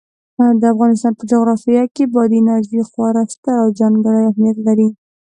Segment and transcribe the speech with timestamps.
[0.61, 4.89] د افغانستان په جغرافیه کې بادي انرژي خورا ستر او ځانګړی اهمیت لري.